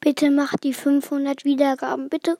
[0.00, 2.38] Bitte mach die fünfhundert Wiedergaben, bitte.